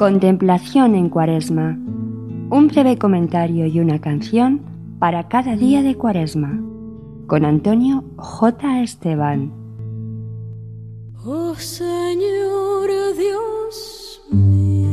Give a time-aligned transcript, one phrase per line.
[0.00, 1.76] Contemplación en Cuaresma.
[2.48, 4.62] Un breve comentario y una canción
[4.98, 6.58] para cada día de Cuaresma.
[7.26, 8.80] Con Antonio J.
[8.80, 9.52] Esteban.
[11.22, 14.88] Oh Señor Dios mío,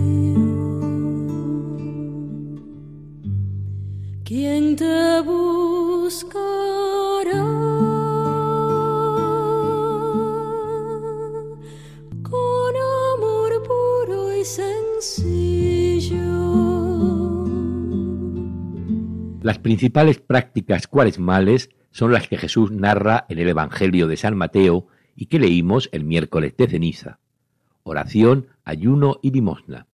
[4.25, 6.46] ¿quién te buscará?
[19.41, 24.87] Las principales prácticas cuaresmales son las que Jesús narra en el Evangelio de San Mateo
[25.15, 27.19] y que leímos el miércoles de ceniza.
[27.83, 29.87] Oración, ayuno y limosna.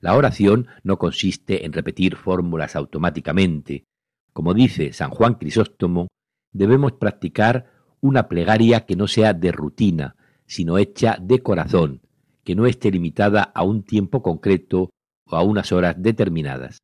[0.00, 3.84] La oración no consiste en repetir fórmulas automáticamente.
[4.32, 6.08] Como dice San Juan Crisóstomo,
[6.52, 7.70] debemos practicar
[8.00, 12.02] una plegaria que no sea de rutina, sino hecha de corazón,
[12.46, 14.90] que no esté limitada a un tiempo concreto
[15.26, 16.78] o a unas horas determinadas.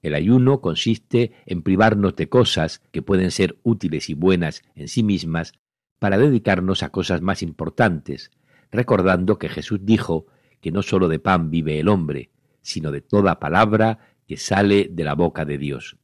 [0.00, 5.02] El ayuno consiste en privarnos de cosas que pueden ser útiles y buenas en sí
[5.02, 5.54] mismas
[5.98, 8.30] para dedicarnos a cosas más importantes,
[8.70, 10.26] recordando que Jesús dijo
[10.60, 12.30] que no sólo de pan vive el hombre,
[12.62, 15.96] sino de toda palabra que sale de la boca de Dios.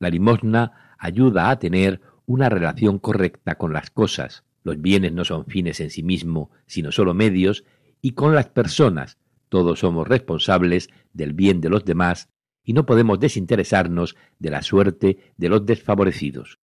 [0.00, 5.46] La limosna ayuda a tener una relación correcta con las cosas, los bienes no son
[5.46, 7.64] fines en sí mismos, sino sólo medios,
[8.02, 12.28] y con las personas, todos somos responsables del bien de los demás
[12.62, 16.58] y no podemos desinteresarnos de la suerte de los desfavorecidos.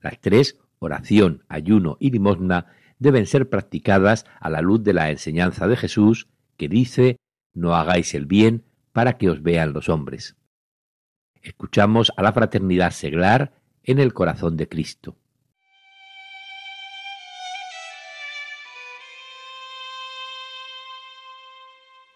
[0.00, 2.66] Las tres, oración, ayuno y limosna,
[3.00, 7.16] deben ser practicadas a la luz de la enseñanza de Jesús, que dice,
[7.54, 10.36] no hagáis el bien para que os vean los hombres.
[11.42, 15.16] Escuchamos a la fraternidad seglar en el corazón de Cristo.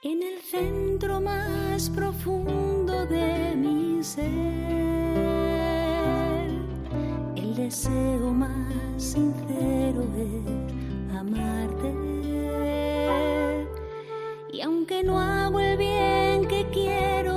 [0.03, 4.27] En el centro más profundo de mi ser,
[7.35, 11.95] el deseo más sincero es amarte.
[14.53, 17.36] Y aunque no hago el bien que quiero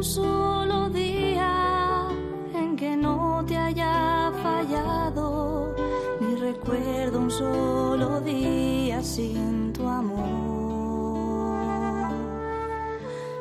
[0.00, 2.08] un solo día
[2.54, 5.74] en que no te haya fallado,
[6.22, 10.24] ni recuerdo un solo día sin tu amor.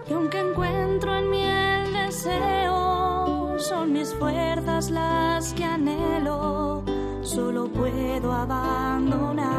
[0.09, 6.83] Y aunque encuentro en mí el deseo, son mis fuerzas las que anhelo,
[7.21, 9.58] solo puedo abandonar